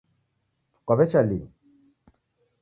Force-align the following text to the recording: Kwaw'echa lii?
Kwaw'echa 0.85 1.21
lii? 1.29 1.45